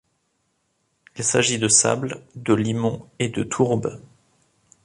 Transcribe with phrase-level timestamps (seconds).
[1.15, 3.99] Il s'agit de sable, de limon et de tourbe.